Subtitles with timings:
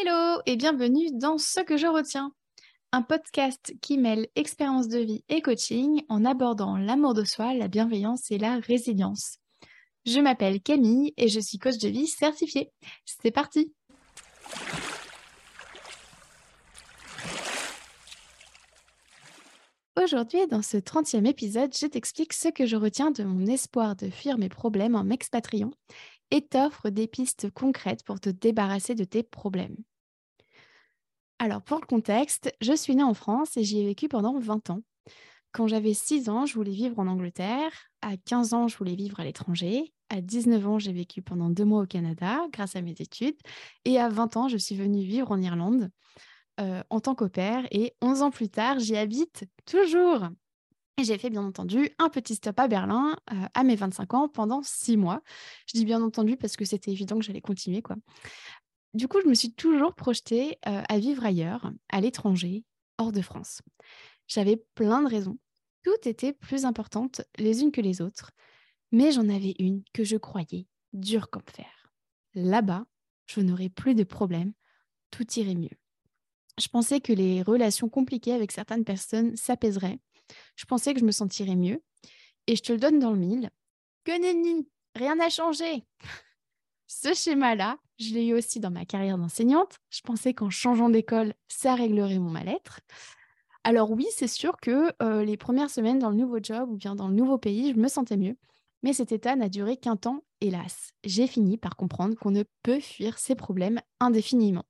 [0.00, 2.32] Hello et bienvenue dans Ce que je retiens,
[2.92, 7.68] un podcast qui mêle expérience de vie et coaching en abordant l'amour de soi, la
[7.68, 9.38] bienveillance et la résilience.
[10.04, 12.70] Je m'appelle Camille et je suis coach de vie certifiée.
[13.06, 13.72] C'est parti
[20.00, 24.10] Aujourd'hui, dans ce 30e épisode, je t'explique ce que je retiens de mon espoir de
[24.10, 25.72] fuir mes problèmes en m'expatriant
[26.30, 29.76] et t'offre des pistes concrètes pour te débarrasser de tes problèmes.
[31.38, 34.70] Alors, pour le contexte, je suis née en France et j'y ai vécu pendant 20
[34.70, 34.82] ans.
[35.52, 37.70] Quand j'avais 6 ans, je voulais vivre en Angleterre.
[38.02, 39.92] À 15 ans, je voulais vivre à l'étranger.
[40.10, 43.36] À 19 ans, j'ai vécu pendant deux mois au Canada grâce à mes études.
[43.84, 45.90] Et à 20 ans, je suis venue vivre en Irlande
[46.60, 47.66] euh, en tant qu'opère.
[47.70, 50.28] Et 11 ans plus tard, j'y habite toujours.
[50.98, 54.28] Et j'ai fait bien entendu un petit stop à Berlin euh, à mes 25 ans
[54.28, 55.22] pendant six mois.
[55.66, 57.82] Je dis bien entendu parce que c'était évident que j'allais continuer.
[57.82, 57.94] quoi.
[58.94, 62.64] Du coup, je me suis toujours projetée euh, à vivre ailleurs, à l'étranger,
[62.98, 63.62] hors de France.
[64.26, 65.38] J'avais plein de raisons.
[65.84, 68.32] Toutes étaient plus importantes les unes que les autres,
[68.90, 71.92] mais j'en avais une que je croyais dure comme fer.
[72.34, 72.86] Là-bas,
[73.26, 74.52] je n'aurais plus de problèmes,
[75.12, 75.78] tout irait mieux.
[76.58, 80.00] Je pensais que les relations compliquées avec certaines personnes s'apaiseraient
[80.56, 81.82] je pensais que je me sentirais mieux.
[82.46, 83.50] Et je te le donne dans le mille.
[84.04, 85.84] Que nenni, rien n'a changé.
[86.86, 89.78] Ce schéma-là, je l'ai eu aussi dans ma carrière d'enseignante.
[89.90, 92.80] Je pensais qu'en changeant d'école, ça réglerait mon mal-être.
[93.64, 96.94] Alors oui, c'est sûr que euh, les premières semaines dans le nouveau job ou bien
[96.94, 98.36] dans le nouveau pays, je me sentais mieux.
[98.82, 100.92] Mais cet état n'a duré qu'un temps, hélas.
[101.04, 104.64] J'ai fini par comprendre qu'on ne peut fuir ses problèmes indéfiniment.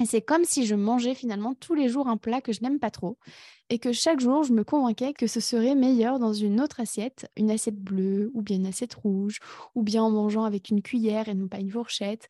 [0.00, 2.78] Et c'est comme si je mangeais finalement tous les jours un plat que je n'aime
[2.78, 3.18] pas trop
[3.68, 7.30] et que chaque jour je me convainquais que ce serait meilleur dans une autre assiette,
[7.36, 9.40] une assiette bleue ou bien une assiette rouge
[9.74, 12.28] ou bien en mangeant avec une cuillère et non pas une fourchette.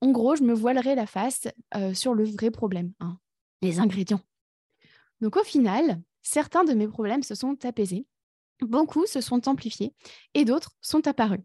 [0.00, 3.18] En gros, je me voilerais la face euh, sur le vrai problème, hein,
[3.60, 4.22] les ingrédients.
[5.20, 8.06] Donc au final, certains de mes problèmes se sont apaisés,
[8.60, 9.94] beaucoup se sont amplifiés
[10.34, 11.40] et d'autres sont apparus.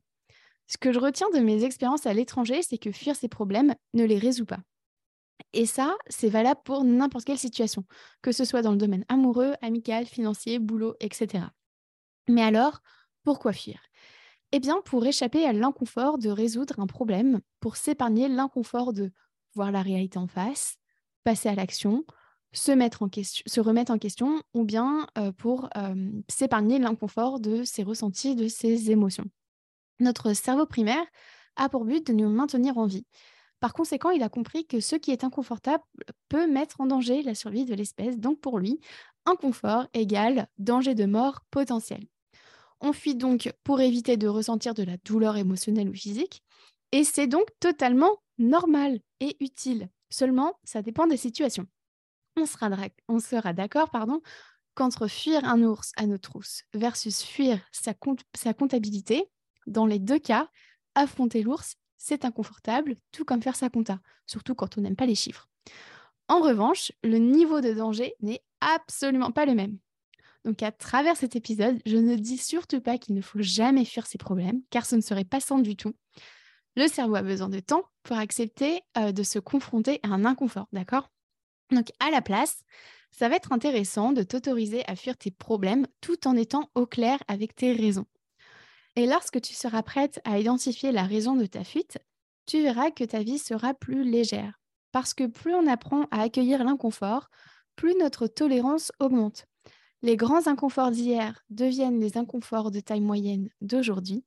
[0.68, 4.04] Ce que je retiens de mes expériences à l'étranger, c'est que fuir ces problèmes ne
[4.04, 4.59] les résout pas.
[5.56, 7.86] Et ça, c'est valable pour n'importe quelle situation,
[8.22, 11.46] que ce soit dans le domaine amoureux, amical, financier, boulot, etc.
[12.28, 12.82] Mais alors,
[13.24, 13.80] pourquoi fuir?
[14.52, 19.14] Eh bien, pour échapper à l'inconfort de résoudre un problème, pour s'épargner l'inconfort de
[19.54, 20.76] voir la réalité en face,
[21.24, 22.04] passer à l'action,
[22.52, 22.72] se,
[23.62, 28.92] remettre en question, ou bien euh, pour euh, s'épargner l'inconfort de ses ressentis, de ses
[28.92, 29.26] émotions.
[30.02, 31.06] Notre cerveau primaire
[31.56, 33.06] a pour but de nous maintenir en vie.
[33.66, 35.84] Par conséquent, il a compris que ce qui est inconfortable
[36.30, 38.20] peut mettre en danger la survie de l'espèce.
[38.20, 38.80] Donc pour lui,
[39.26, 42.06] inconfort égale danger de mort potentiel.
[42.80, 46.44] On fuit donc pour éviter de ressentir de la douleur émotionnelle ou physique.
[46.92, 49.90] Et c'est donc totalement normal et utile.
[50.12, 51.66] Seulement, ça dépend des situations.
[52.38, 52.70] On sera,
[53.08, 54.22] on sera d'accord pardon,
[54.75, 57.96] qu'entre fuir un ours à nos trousses versus fuir sa,
[58.36, 59.28] sa comptabilité,
[59.66, 60.52] dans les deux cas,
[60.94, 65.16] affronter l'ours c'est inconfortable, tout comme faire sa compta, surtout quand on n'aime pas les
[65.16, 65.47] chiffres.
[66.28, 69.78] En revanche, le niveau de danger n'est absolument pas le même.
[70.44, 74.06] Donc à travers cet épisode, je ne dis surtout pas qu'il ne faut jamais fuir
[74.06, 75.95] ses problèmes, car ce ne serait pas sans du tout.
[76.75, 80.67] Le cerveau a besoin de temps pour accepter euh, de se confronter à un inconfort,
[80.73, 81.09] d'accord?
[81.72, 82.63] Donc à la place,
[83.12, 87.17] ça va être intéressant de t'autoriser à fuir tes problèmes tout en étant au clair
[87.27, 88.06] avec tes raisons.
[88.95, 91.97] Et lorsque tu seras prête à identifier la raison de ta fuite,
[92.45, 94.59] tu verras que ta vie sera plus légère.
[94.91, 97.29] Parce que plus on apprend à accueillir l'inconfort,
[97.75, 99.45] plus notre tolérance augmente.
[100.01, 104.23] Les grands inconforts d'hier deviennent les inconforts de taille moyenne d'aujourd'hui,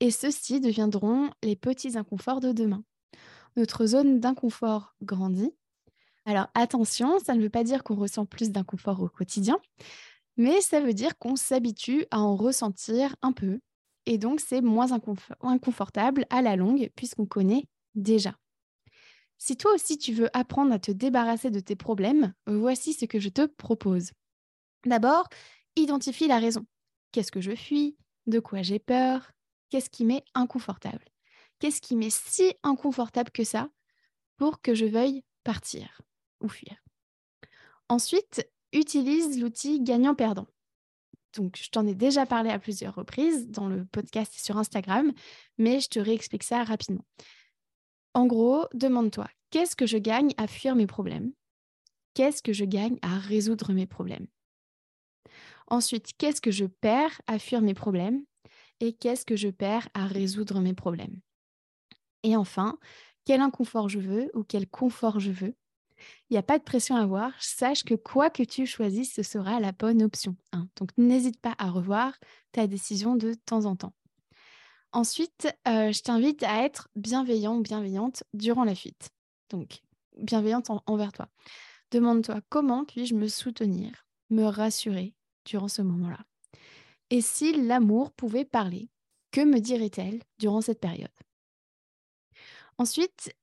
[0.00, 2.84] et ceux-ci deviendront les petits inconforts de demain.
[3.56, 5.52] Notre zone d'inconfort grandit.
[6.24, 9.58] Alors attention, ça ne veut pas dire qu'on ressent plus d'inconfort au quotidien,
[10.36, 13.60] mais ça veut dire qu'on s'habitue à en ressentir un peu
[14.06, 14.88] et donc c'est moins
[15.40, 18.34] inconfortable à la longue puisqu'on connaît déjà.
[19.38, 23.20] Si toi aussi tu veux apprendre à te débarrasser de tes problèmes, voici ce que
[23.20, 24.12] je te propose.
[24.84, 25.28] D'abord,
[25.76, 26.64] identifie la raison.
[27.12, 27.96] Qu'est-ce que je fuis?
[28.26, 29.32] De quoi j'ai peur?
[29.68, 31.04] Qu'est-ce qui m'est inconfortable?
[31.58, 33.68] Qu'est-ce qui m'est si inconfortable que ça
[34.36, 36.00] pour que je veuille partir
[36.40, 36.82] ou fuir?
[37.88, 40.46] Ensuite, utilise l'outil gagnant-perdant.
[41.36, 45.12] Donc, je t'en ai déjà parlé à plusieurs reprises dans le podcast sur Instagram,
[45.58, 47.04] mais je te réexplique ça rapidement.
[48.14, 51.32] En gros, demande-toi, qu'est-ce que je gagne à fuir mes problèmes?
[52.14, 54.26] Qu'est-ce que je gagne à résoudre mes problèmes?
[55.68, 58.24] Ensuite, qu'est-ce que je perds à fuir mes problèmes?
[58.80, 61.20] Et qu'est-ce que je perds à résoudre mes problèmes?
[62.22, 62.78] Et enfin,
[63.24, 65.54] quel inconfort je veux ou quel confort je veux?
[66.28, 67.32] Il n'y a pas de pression à avoir.
[67.40, 70.36] Sache que quoi que tu choisisses, ce sera la bonne option.
[70.52, 70.68] Hein.
[70.76, 72.14] Donc n'hésite pas à revoir
[72.52, 73.94] ta décision de temps en temps.
[74.92, 79.10] Ensuite, euh, je t'invite à être bienveillant ou bienveillante durant la fuite.
[79.50, 79.82] Donc,
[80.16, 81.28] bienveillante envers toi.
[81.90, 85.14] Demande-toi comment puis-je me soutenir, me rassurer
[85.44, 86.24] durant ce moment-là?
[87.10, 88.88] Et si l'amour pouvait parler,
[89.30, 91.10] que me dirait-elle durant cette période?
[92.78, 93.34] Ensuite,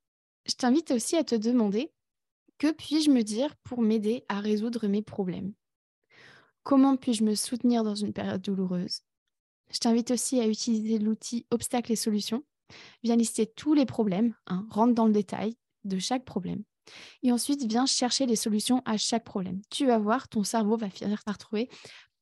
[0.48, 1.92] je t'invite aussi à te demander
[2.64, 5.52] que puis-je me dire pour m'aider à résoudre mes problèmes?
[6.64, 9.02] Comment puis-je me soutenir dans une période douloureuse?
[9.70, 12.46] Je t'invite aussi à utiliser l'outil obstacles et solutions.
[13.04, 16.64] Viens lister tous les problèmes, hein, rentre dans le détail de chaque problème.
[17.22, 19.60] Et ensuite, viens chercher les solutions à chaque problème.
[19.70, 21.68] Tu vas voir, ton cerveau va finir par trouver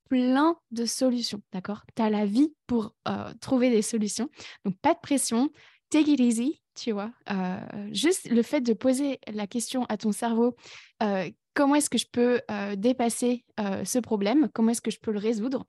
[0.10, 1.84] plein de solutions, d'accord?
[1.96, 4.28] Tu as la vie pour euh, trouver des solutions.
[4.66, 5.52] Donc, pas de pression,
[5.92, 7.12] take it easy, tu vois.
[7.30, 7.60] Euh,
[7.92, 10.56] juste le fait de poser la question à ton cerveau,
[11.04, 12.42] euh, comment est-ce que je peux
[12.76, 14.50] dépasser ce problème?
[14.54, 15.68] Comment est-ce que je peux le résoudre?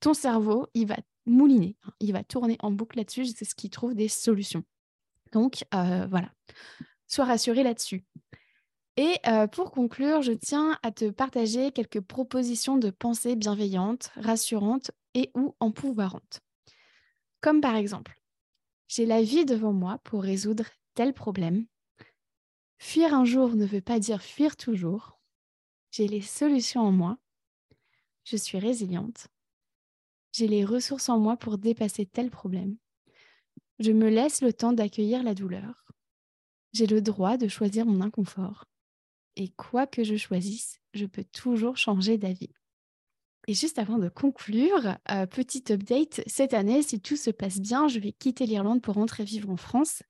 [0.00, 3.70] Ton cerveau, il va mouliner, hein, il va tourner en boucle là-dessus, c'est ce qui
[3.70, 4.64] trouve des solutions.
[5.32, 6.32] Donc, voilà.
[7.06, 8.04] Sois rassuré là-dessus.
[8.96, 9.14] Et
[9.52, 15.54] pour conclure, je tiens à te partager quelques propositions de pensée bienveillantes, rassurantes et ou
[15.60, 16.40] empouvoirantes.
[17.40, 18.17] Comme par exemple,
[18.88, 20.64] j'ai la vie devant moi pour résoudre
[20.94, 21.66] tel problème.
[22.78, 25.20] Fuir un jour ne veut pas dire fuir toujours.
[25.90, 27.18] J'ai les solutions en moi.
[28.24, 29.28] Je suis résiliente.
[30.32, 32.76] J'ai les ressources en moi pour dépasser tel problème.
[33.78, 35.84] Je me laisse le temps d'accueillir la douleur.
[36.72, 38.64] J'ai le droit de choisir mon inconfort.
[39.36, 42.52] Et quoi que je choisisse, je peux toujours changer d'avis.
[43.48, 47.88] Et juste avant de conclure, euh, petite update, cette année, si tout se passe bien,
[47.88, 50.02] je vais quitter l'Irlande pour rentrer vivre en France.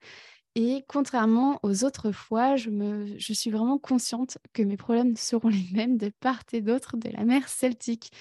[0.55, 5.47] Et contrairement aux autres fois, je, me, je suis vraiment consciente que mes problèmes seront
[5.47, 8.11] les mêmes de part et d'autre de la mer Celtique.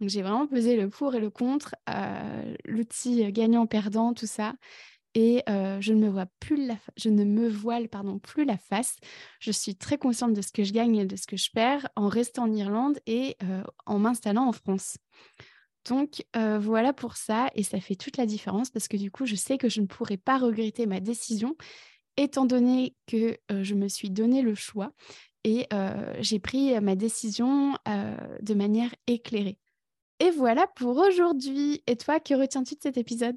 [0.00, 4.54] Donc j'ai vraiment pesé le pour et le contre, euh, l'outil gagnant-perdant, tout ça
[5.16, 8.98] et je ne me vois plus la je ne me voile pardon plus la face.
[9.40, 11.88] Je suis très consciente de ce que je gagne et de ce que je perds
[11.96, 13.36] en restant en Irlande et
[13.86, 14.98] en m'installant en France.
[15.88, 19.36] Donc voilà pour ça et ça fait toute la différence parce que du coup je
[19.36, 21.56] sais que je ne pourrai pas regretter ma décision
[22.18, 24.92] étant donné que je me suis donné le choix
[25.44, 25.66] et
[26.20, 29.58] j'ai pris ma décision de manière éclairée.
[30.18, 31.82] Et voilà pour aujourd'hui.
[31.86, 33.36] Et toi, que retiens-tu de cet épisode?